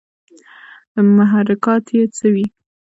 [1.17, 2.45] محرکات ئې څۀ وي